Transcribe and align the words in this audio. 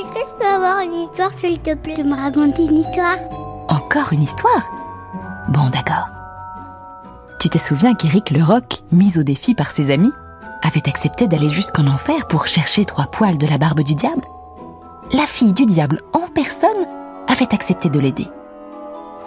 Est-ce 0.00 0.12
que 0.12 0.18
je 0.26 0.38
peux 0.38 0.46
avoir 0.46 0.78
une 0.78 0.94
histoire, 0.94 1.30
s'il 1.36 1.60
te 1.60 1.74
plaît, 1.74 1.94
de 1.94 2.04
me 2.04 2.16
raconter 2.16 2.64
une 2.64 2.78
histoire? 2.78 3.18
Encore 3.68 4.14
une 4.14 4.22
histoire? 4.22 4.66
Bon, 5.50 5.68
d'accord. 5.68 6.08
Tu 7.38 7.50
te 7.50 7.58
souviens 7.58 7.94
qu'Éric 7.94 8.30
le 8.30 8.42
Roc, 8.42 8.80
mis 8.92 9.18
au 9.18 9.22
défi 9.22 9.54
par 9.54 9.70
ses 9.70 9.90
amis, 9.90 10.12
avait 10.62 10.88
accepté 10.88 11.26
d'aller 11.26 11.50
jusqu'en 11.50 11.86
enfer 11.86 12.26
pour 12.28 12.46
chercher 12.46 12.86
trois 12.86 13.08
poils 13.08 13.36
de 13.36 13.46
la 13.46 13.58
barbe 13.58 13.82
du 13.82 13.94
diable? 13.94 14.22
La 15.12 15.26
fille 15.26 15.52
du 15.52 15.66
diable 15.66 16.00
en 16.14 16.28
personne 16.28 16.86
avait 17.28 17.52
accepté 17.52 17.90
de 17.90 18.00
l'aider. 18.00 18.28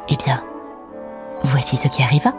Eh 0.09 0.15
bien, 0.15 0.41
voici 1.43 1.77
ce 1.77 1.87
qui 1.87 2.01
arriva. 2.01 2.33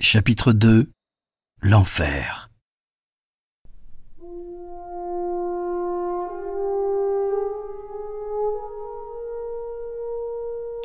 Chapitre 0.00 0.52
2 0.52 0.90
L'enfer 1.60 2.41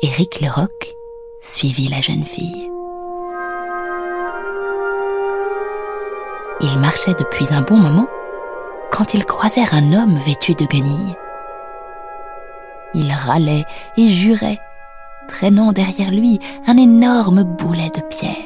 Éric 0.00 0.40
Leroc 0.40 0.96
suivit 1.40 1.88
la 1.88 2.00
jeune 2.00 2.24
fille. 2.24 2.70
Ils 6.60 6.78
marchaient 6.78 7.16
depuis 7.18 7.52
un 7.52 7.62
bon 7.62 7.78
moment 7.78 8.06
quand 8.92 9.14
ils 9.14 9.24
croisèrent 9.24 9.74
un 9.74 9.92
homme 9.92 10.16
vêtu 10.18 10.54
de 10.54 10.66
guenilles. 10.66 11.16
Il 12.94 13.10
râlait 13.10 13.64
et 13.96 14.08
jurait, 14.08 14.60
traînant 15.26 15.72
derrière 15.72 16.12
lui 16.12 16.38
un 16.68 16.76
énorme 16.76 17.42
boulet 17.42 17.90
de 17.90 18.00
pierre. 18.02 18.36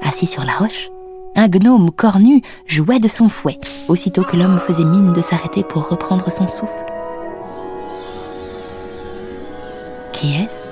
Assis 0.00 0.28
sur 0.28 0.44
la 0.44 0.52
roche, 0.52 0.90
un 1.34 1.48
gnome 1.48 1.90
cornu 1.90 2.42
jouait 2.66 3.00
de 3.00 3.08
son 3.08 3.28
fouet, 3.28 3.58
aussitôt 3.88 4.22
que 4.22 4.36
l'homme 4.36 4.60
faisait 4.60 4.84
mine 4.84 5.12
de 5.12 5.20
s'arrêter 5.20 5.64
pour 5.64 5.88
reprendre 5.88 6.30
son 6.30 6.46
souffle. 6.46 6.89
Qui 10.20 10.34
est-ce 10.34 10.68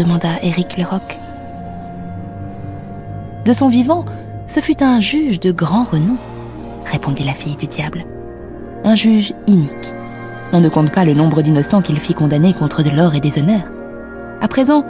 demanda 0.00 0.28
Éric 0.42 0.78
Leroc. 0.78 1.18
De 3.44 3.52
son 3.52 3.68
vivant, 3.68 4.06
ce 4.46 4.60
fut 4.60 4.82
un 4.82 5.00
juge 5.00 5.38
de 5.38 5.52
grand 5.52 5.84
renom, 5.84 6.16
répondit 6.86 7.24
la 7.24 7.34
fille 7.34 7.56
du 7.56 7.66
diable. 7.66 8.06
Un 8.84 8.94
juge 8.94 9.34
inique. 9.48 9.92
On 10.54 10.62
ne 10.62 10.70
compte 10.70 10.92
pas 10.92 11.04
le 11.04 11.12
nombre 11.12 11.42
d'innocents 11.42 11.82
qu'il 11.82 12.00
fit 12.00 12.14
condamner 12.14 12.54
contre 12.54 12.82
de 12.82 12.88
l'or 12.88 13.14
et 13.14 13.20
des 13.20 13.38
honneurs. 13.38 13.70
À 14.40 14.48
présent, 14.48 14.82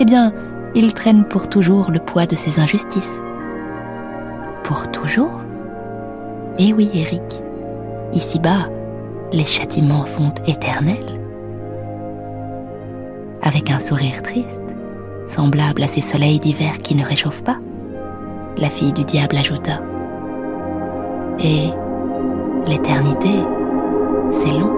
eh 0.00 0.04
bien, 0.04 0.32
il 0.74 0.92
traîne 0.92 1.22
pour 1.26 1.48
toujours 1.48 1.92
le 1.92 2.00
poids 2.00 2.26
de 2.26 2.34
ses 2.34 2.58
injustices. 2.58 3.20
Pour 4.64 4.90
toujours? 4.90 5.42
Eh 6.58 6.72
oui, 6.72 6.90
Éric. 6.92 7.40
Ici-bas, 8.12 8.68
les 9.32 9.44
châtiments 9.44 10.06
sont 10.06 10.32
éternels 10.48 11.15
avec 13.46 13.70
un 13.70 13.78
sourire 13.78 14.22
triste, 14.22 14.74
semblable 15.28 15.84
à 15.84 15.88
ces 15.88 16.00
soleils 16.00 16.40
d'hiver 16.40 16.78
qui 16.78 16.96
ne 16.96 17.04
réchauffent 17.04 17.44
pas. 17.44 17.58
La 18.56 18.68
fille 18.68 18.92
du 18.92 19.04
diable 19.04 19.36
ajouta. 19.36 19.80
Et 21.38 21.68
l'éternité, 22.66 23.30
c'est 24.32 24.50
long. 24.50 24.72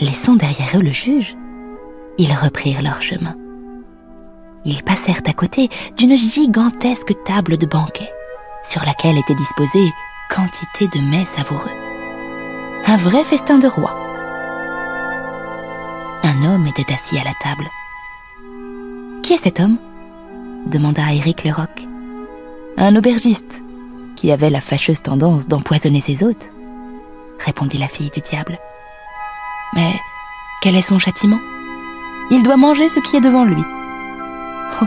Laissant 0.00 0.34
derrière 0.34 0.76
eux 0.76 0.82
le 0.82 0.90
juge, 0.90 1.36
ils 2.18 2.32
reprirent 2.32 2.82
leur 2.82 3.00
chemin. 3.00 3.36
Ils 4.64 4.82
passèrent 4.82 5.22
à 5.26 5.32
côté 5.32 5.68
d'une 5.96 6.16
gigantesque 6.16 7.12
table 7.24 7.58
de 7.58 7.66
banquet, 7.66 8.10
sur 8.64 8.84
laquelle 8.84 9.18
étaient 9.18 9.34
disposés 9.34 9.92
quantité 10.34 10.88
de 10.88 11.00
mets 11.00 11.26
savoureux. 11.26 11.70
Un 12.86 12.96
vrai 12.96 13.24
festin 13.24 13.58
de 13.58 13.68
roi. 13.68 13.96
Un 16.24 16.42
homme 16.44 16.66
était 16.66 16.92
assis 16.92 17.16
à 17.18 17.24
la 17.24 17.34
table. 17.40 17.68
Qui 19.22 19.34
est 19.34 19.38
cet 19.38 19.60
homme? 19.60 19.78
demanda 20.66 21.02
Éric 21.12 21.44
Leroc. 21.44 21.86
Un 22.76 22.96
aubergiste, 22.96 23.62
qui 24.16 24.32
avait 24.32 24.50
la 24.50 24.60
fâcheuse 24.60 25.02
tendance 25.02 25.46
d'empoisonner 25.46 26.00
ses 26.00 26.24
hôtes, 26.24 26.50
répondit 27.38 27.78
la 27.78 27.88
fille 27.88 28.10
du 28.10 28.20
diable. 28.20 28.58
Mais 29.74 29.92
quel 30.62 30.74
est 30.74 30.82
son 30.82 30.98
châtiment? 30.98 31.38
Il 32.30 32.42
doit 32.42 32.56
manger 32.56 32.88
ce 32.88 32.98
qui 32.98 33.16
est 33.16 33.20
devant 33.20 33.44
lui. 33.44 33.62
Oh, 34.82 34.86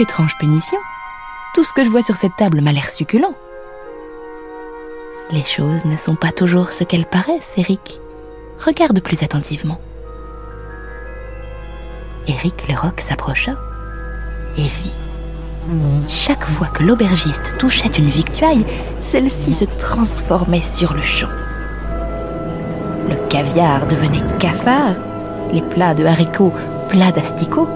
étrange 0.00 0.36
punition. 0.38 0.78
Tout 1.54 1.62
ce 1.62 1.72
que 1.72 1.84
je 1.84 1.90
vois 1.90 2.02
sur 2.02 2.16
cette 2.16 2.34
table 2.36 2.60
m'a 2.60 2.72
l'air 2.72 2.90
succulent. 2.90 3.36
Les 5.34 5.42
choses 5.42 5.84
ne 5.84 5.96
sont 5.96 6.14
pas 6.14 6.30
toujours 6.30 6.70
ce 6.70 6.84
qu'elles 6.84 7.06
paraissent, 7.06 7.54
Eric. 7.56 8.00
Regarde 8.64 9.00
plus 9.00 9.24
attentivement. 9.24 9.80
Eric 12.28 12.68
Leroc 12.68 13.00
s'approcha 13.00 13.56
et 14.56 14.62
vit. 14.62 14.92
Chaque 16.08 16.44
fois 16.44 16.68
que 16.68 16.84
l'aubergiste 16.84 17.56
touchait 17.58 17.88
une 17.98 18.10
victuaille, 18.10 18.64
celle-ci 19.02 19.54
se 19.54 19.64
transformait 19.64 20.62
sur 20.62 20.94
le 20.94 21.02
champ. 21.02 21.32
Le 23.08 23.16
caviar 23.28 23.88
devenait 23.88 24.38
cafard, 24.38 24.94
les 25.52 25.62
plats 25.62 25.94
de 25.94 26.04
haricots 26.04 26.52
plats 26.88 27.10
d'asticots, 27.10 27.68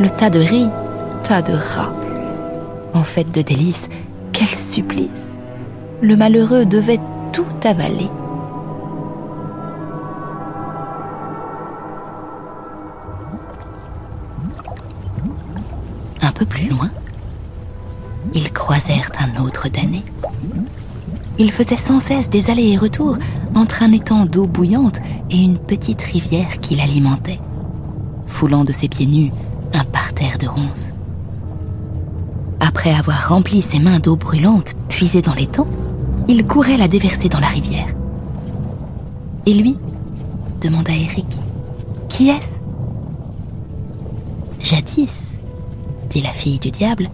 le 0.00 0.10
tas 0.10 0.30
de 0.30 0.40
riz 0.40 0.68
tas 1.22 1.42
de 1.42 1.52
rats. 1.52 1.94
En 2.92 3.04
fait 3.04 3.30
de 3.32 3.40
délices, 3.40 3.88
quel 4.32 4.48
supplice 4.48 5.34
le 6.00 6.16
malheureux 6.16 6.64
devait 6.64 7.00
tout 7.32 7.44
avaler. 7.64 8.08
Un 16.22 16.32
peu 16.32 16.44
plus 16.44 16.68
loin, 16.68 16.90
ils 18.34 18.52
croisèrent 18.52 19.10
un 19.18 19.42
autre 19.42 19.68
damné. 19.68 20.02
Il 21.38 21.50
faisait 21.50 21.76
sans 21.76 22.00
cesse 22.00 22.30
des 22.30 22.50
allers 22.50 22.72
et 22.72 22.76
retours 22.76 23.18
entre 23.54 23.82
un 23.82 23.92
étang 23.92 24.24
d'eau 24.24 24.46
bouillante 24.46 25.00
et 25.30 25.42
une 25.42 25.58
petite 25.58 26.02
rivière 26.02 26.60
qui 26.60 26.76
l'alimentait, 26.76 27.40
foulant 28.26 28.64
de 28.64 28.72
ses 28.72 28.88
pieds 28.88 29.06
nus 29.06 29.32
un 29.72 29.84
parterre 29.84 30.38
de 30.38 30.46
ronces. 30.46 30.92
Après 32.84 32.98
avoir 32.98 33.30
rempli 33.30 33.62
ses 33.62 33.78
mains 33.78 33.98
d'eau 33.98 34.14
brûlante 34.14 34.74
puisée 34.90 35.22
dans 35.22 35.32
l'étang, 35.32 35.66
il 36.28 36.44
courait 36.44 36.76
la 36.76 36.86
déverser 36.86 37.30
dans 37.30 37.40
la 37.40 37.46
rivière. 37.46 37.86
Et 39.46 39.54
lui 39.54 39.78
demanda 40.60 40.92
Eric. 40.92 41.38
Qui 42.10 42.28
est-ce 42.28 42.58
Jadis, 44.60 45.38
dit 46.10 46.20
la 46.20 46.28
fille 46.28 46.58
du 46.58 46.70
diable, 46.70 47.08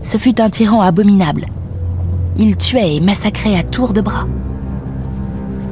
ce 0.00 0.16
fut 0.16 0.40
un 0.40 0.48
tyran 0.48 0.80
abominable. 0.80 1.46
Il 2.38 2.56
tuait 2.56 2.94
et 2.94 3.00
massacrait 3.00 3.58
à 3.58 3.64
tour 3.64 3.92
de 3.92 4.02
bras. 4.02 4.28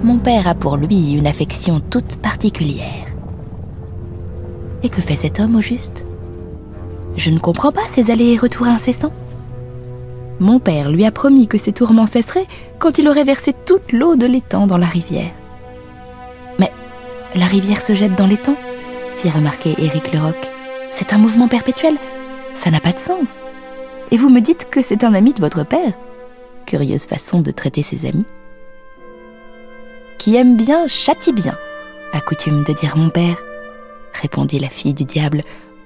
Mon 0.02 0.19
père 0.19 0.49
a 0.49 0.56
pour 0.56 0.76
lui 0.76 1.12
une 1.12 1.29
affection 1.29 1.79
toute 1.79 2.17
particulière. 2.17 3.06
Et 4.82 4.88
que 4.88 5.00
fait 5.00 5.14
cet 5.14 5.38
homme 5.38 5.55
au 5.55 5.61
juste? 5.61 6.05
Je 7.17 7.31
ne 7.31 7.38
comprends 7.38 7.70
pas 7.70 7.87
ces 7.87 8.11
allers 8.11 8.32
et 8.32 8.37
retours 8.37 8.67
incessants. 8.67 9.12
Mon 10.40 10.61
père 10.61 10.90
lui 10.90 11.05
a 11.05 11.11
promis 11.11 11.49
que 11.49 11.58
ses 11.58 11.73
tourments 11.73 12.06
cesseraient 12.06 12.46
quand 12.79 12.99
il 12.99 13.08
aurait 13.08 13.25
versé 13.25 13.52
toute 13.67 13.93
l'eau 13.93 14.17
de 14.17 14.26
l'étang 14.26 14.67
dans 14.67 14.79
la 14.79 14.87
rivière. 14.87 15.32
Mais 16.58 16.73
la 17.35 17.46
rivière 17.46 17.82
se 17.82 17.94
jette 17.94 18.14
dans 18.14 18.26
l'étang 18.26 18.56
fit 19.19 19.31
remarquer 19.31 19.75
Éric 19.79 20.12
Leroc. 20.12 20.37
C'est 20.90 21.12
un 21.12 21.19
mouvement 21.19 21.49
perpétuel. 21.49 21.96
Ça 22.55 22.70
n'a 22.70 22.81
pas 22.81 22.93
de 22.93 22.99
sens. 22.99 23.29
Et 24.11 24.17
vous 24.17 24.31
me 24.31 24.40
dites 24.40 24.69
que 24.70 24.81
c'est 24.81 25.05
un 25.05 25.12
ami 25.12 25.35
de 25.35 25.40
votre 25.40 25.64
père 25.64 25.93
Curieuse 26.67 27.06
façon 27.06 27.41
de 27.41 27.50
traiter 27.50 27.82
ses 27.82 28.06
amis. 28.06 28.26
Qui 30.19 30.37
aime 30.37 30.56
bien 30.56 30.87
châtie 30.87 31.32
bien, 31.32 31.56
a 32.12 32.20
coutume 32.20 32.64
de 32.64 32.73
dire 32.73 32.96
mon 32.96 33.11
père. 33.11 33.43
répondit 34.12 34.58
la 34.58 34.69
fille 34.69 34.94
du 34.94 35.05
diable, 35.05 35.43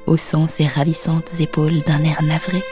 haussant 0.06 0.48
ses 0.48 0.66
ravissantes 0.66 1.30
épaules 1.40 1.82
d'un 1.82 2.02
air 2.04 2.22
navré. 2.22 2.62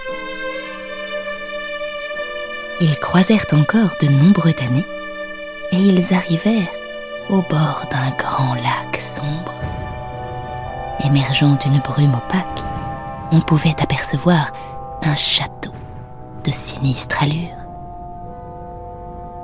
Ils 2.82 2.98
croisèrent 2.98 3.44
encore 3.52 3.90
de 4.00 4.08
nombreuses 4.08 4.54
années 4.66 4.86
et 5.72 5.76
ils 5.76 6.14
arrivèrent 6.14 6.68
au 7.28 7.42
bord 7.42 7.84
d'un 7.90 8.10
grand 8.16 8.54
lac 8.54 8.98
sombre. 9.00 9.52
Émergeant 11.04 11.56
d'une 11.56 11.80
brume 11.80 12.14
opaque, 12.14 12.64
on 13.32 13.40
pouvait 13.40 13.76
apercevoir 13.82 14.52
un 15.02 15.14
château 15.14 15.72
de 16.44 16.50
sinistre 16.50 17.22
allure. 17.22 17.56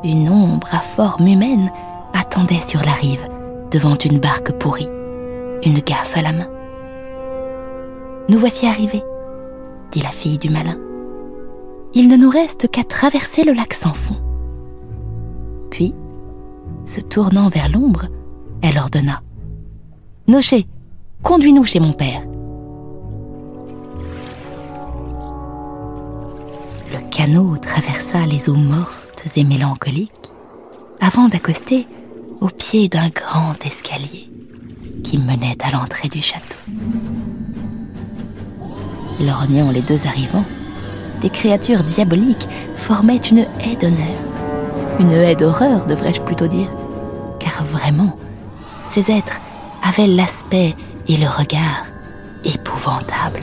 Une 0.03 0.31
ombre 0.31 0.75
à 0.75 0.81
forme 0.81 1.27
humaine 1.27 1.71
attendait 2.15 2.62
sur 2.62 2.82
la 2.85 2.93
rive, 2.93 3.29
devant 3.71 3.97
une 3.97 4.19
barque 4.19 4.53
pourrie, 4.53 4.89
une 5.62 5.81
gaffe 5.81 6.17
à 6.17 6.23
la 6.23 6.32
main. 6.32 6.49
Nous 8.29 8.39
voici 8.39 8.67
arrivés, 8.67 9.05
dit 9.93 10.00
la 10.00 10.11
fille 10.11 10.39
du 10.39 10.49
malin. 10.49 10.77
Il 11.98 12.08
ne 12.08 12.16
nous 12.19 12.28
reste 12.28 12.69
qu'à 12.70 12.84
traverser 12.84 13.43
le 13.43 13.54
lac 13.54 13.72
sans 13.72 13.94
fond. 13.94 14.20
Puis, 15.70 15.94
se 16.84 17.00
tournant 17.00 17.48
vers 17.48 17.70
l'ombre, 17.70 18.08
elle 18.60 18.76
ordonna 18.76 19.22
Nocher, 20.28 20.66
conduis-nous 21.22 21.64
chez 21.64 21.81
mon 21.81 21.94
père. 21.94 22.20
Le 26.93 27.00
canot 27.10 27.56
traversa 27.56 28.26
les 28.26 28.50
eaux 28.50 28.54
mortes 28.54 29.25
et 29.34 29.44
mélancoliques 29.44 30.12
avant 31.00 31.28
d'accoster 31.28 31.87
au 32.43 32.48
pied 32.48 32.90
d'un 32.90 33.08
grand 33.08 33.54
escalier 33.64 34.31
qui 35.02 35.16
menait 35.16 35.56
à 35.64 35.70
l'entrée 35.70 36.08
du 36.08 36.20
château. 36.20 36.58
Lorgnant 39.19 39.70
les 39.70 39.81
deux 39.81 40.06
arrivants, 40.06 40.44
des 41.21 41.31
créatures 41.31 41.83
diaboliques 41.83 42.49
formaient 42.77 43.17
une 43.17 43.47
haie 43.61 43.77
d'honneur. 43.81 44.17
Une 45.01 45.13
haie 45.13 45.37
d'horreur, 45.37 45.87
devrais-je 45.87 46.23
plutôt 46.23 46.47
dire, 46.47 46.69
car 47.39 47.65
vraiment, 47.65 48.17
ces 48.85 49.11
êtres 49.11 49.41
avaient 49.87 50.07
l'aspect 50.07 50.75
et 51.09 51.17
le 51.17 51.27
regard 51.27 51.87
épouvantables. 52.45 53.43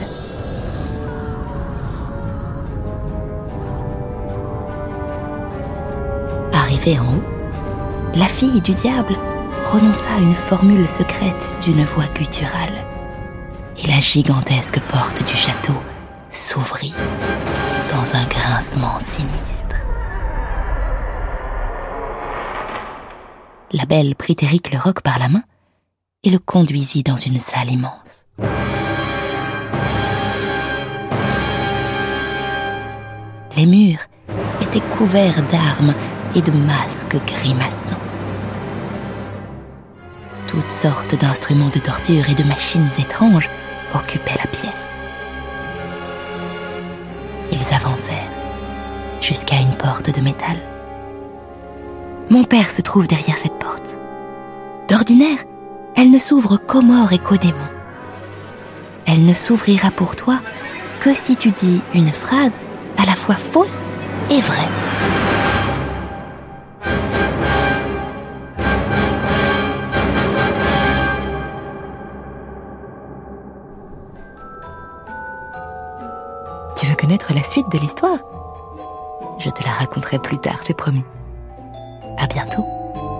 Arrivée 6.53 6.99
en 6.99 7.03
haut, 7.03 7.23
la 8.15 8.27
fille 8.27 8.61
du 8.61 8.73
diable 8.73 9.15
prononça 9.63 10.09
une 10.19 10.35
formule 10.35 10.87
secrète 10.87 11.55
d'une 11.63 11.83
voix 11.83 12.07
gutturale, 12.15 12.85
et 13.83 13.87
la 13.87 13.99
gigantesque 13.99 14.79
porte 14.81 15.23
du 15.25 15.35
château 15.35 15.73
s'ouvrit 16.29 16.93
dans 17.93 18.15
un 18.15 18.25
grincement 18.25 18.99
sinistre. 18.99 19.83
La 23.71 23.85
belle 23.85 24.15
prit 24.15 24.35
Éric 24.41 24.71
le 24.71 24.79
roc 24.79 25.01
par 25.01 25.19
la 25.19 25.29
main 25.29 25.43
et 26.23 26.31
le 26.31 26.39
conduisit 26.39 27.03
dans 27.03 27.17
une 27.17 27.39
salle 27.39 27.69
immense. 27.69 28.25
Les 33.55 33.67
murs 33.67 34.07
étaient 34.61 34.81
couverts 34.97 35.43
d'armes 35.51 35.93
et 36.35 36.41
de 36.41 36.51
masques 36.51 37.17
grimaçants. 37.27 38.01
Toutes 40.47 40.71
sortes 40.71 41.13
d'instruments 41.13 41.69
de 41.69 41.79
torture 41.79 42.27
et 42.27 42.35
de 42.35 42.43
machines 42.43 42.89
étranges 42.97 43.49
occupaient 43.93 44.39
la 44.43 44.49
pièce. 44.49 44.92
Ils 47.63 47.73
avancèrent 47.73 48.29
jusqu'à 49.21 49.55
une 49.55 49.75
porte 49.77 50.13
de 50.13 50.21
métal. 50.21 50.57
Mon 52.29 52.43
père 52.43 52.71
se 52.71 52.81
trouve 52.81 53.07
derrière 53.07 53.37
cette 53.37 53.57
porte. 53.57 53.97
D'ordinaire, 54.89 55.37
elle 55.95 56.11
ne 56.11 56.19
s'ouvre 56.19 56.57
qu'aux 56.57 56.81
morts 56.81 57.13
et 57.13 57.19
qu'aux 57.19 57.37
démons. 57.37 57.53
Elle 59.05 59.23
ne 59.23 59.33
s'ouvrira 59.33 59.91
pour 59.91 60.15
toi 60.15 60.39
que 60.99 61.13
si 61.13 61.37
tu 61.37 61.51
dis 61.51 61.81
une 61.93 62.11
phrase 62.11 62.59
à 62.97 63.05
la 63.05 63.15
fois 63.15 63.35
fausse 63.35 63.91
et 64.29 64.41
vraie. 64.41 65.22
Veux 76.93 76.97
connaître 76.97 77.33
la 77.33 77.43
suite 77.43 77.69
de 77.71 77.79
l'histoire 77.79 78.19
Je 79.39 79.49
te 79.49 79.63
la 79.63 79.71
raconterai 79.71 80.19
plus 80.19 80.37
tard, 80.37 80.59
c'est 80.63 80.77
promis. 80.77 81.03
À 82.17 82.27
bientôt. 82.27 82.65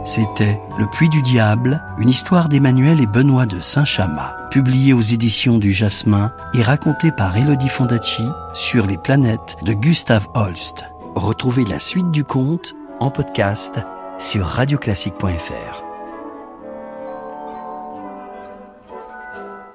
C'était 0.05 0.59
Le 0.77 0.85
Puits 0.85 1.09
du 1.09 1.21
Diable, 1.21 1.81
une 1.97 2.09
histoire 2.09 2.49
d'Emmanuel 2.49 3.01
et 3.01 3.07
Benoît 3.07 3.45
de 3.45 3.59
Saint-Chamas, 3.59 4.35
publiée 4.51 4.93
aux 4.93 5.01
éditions 5.01 5.57
du 5.57 5.71
Jasmin 5.71 6.31
et 6.53 6.61
racontée 6.61 7.11
par 7.11 7.35
Elodie 7.35 7.69
Fondacci 7.69 8.23
sur 8.53 8.85
les 8.85 8.97
planètes 8.97 9.55
de 9.63 9.73
Gustave 9.73 10.27
Holst. 10.33 10.85
Retrouvez 11.15 11.63
la 11.65 11.79
suite 11.79 12.11
du 12.11 12.23
conte 12.23 12.75
en 12.99 13.09
podcast 13.09 13.79
sur 14.19 14.45
radioclassique.fr. 14.45 15.83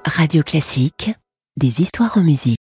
Radio 0.05 0.43
Classique, 0.43 1.11
des 1.57 1.81
histoires 1.81 2.17
en 2.17 2.23
musique. 2.23 2.58